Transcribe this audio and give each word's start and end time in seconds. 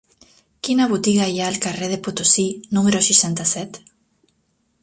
Quina 0.67 0.87
botiga 0.93 1.27
hi 1.33 1.37
ha 1.43 1.51
al 1.53 1.59
carrer 1.67 1.89
de 1.93 2.01
Potosí 2.07 2.47
número 2.79 3.03
seixanta-set? 3.11 3.81